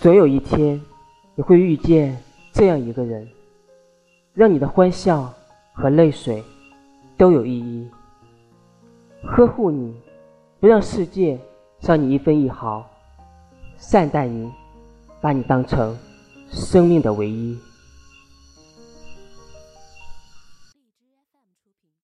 [0.00, 0.80] 总有一天
[1.34, 2.16] 你会遇见
[2.52, 3.28] 这样一个人
[4.32, 5.34] 让你的欢笑
[5.72, 6.40] 和泪水
[7.16, 7.90] 都有意义。
[9.24, 10.00] 呵护你
[10.60, 11.36] 不让世界
[11.80, 12.88] 伤你一分一毫
[13.76, 14.48] 善待你
[15.20, 15.98] 把你当成
[16.48, 17.58] 生命的唯一。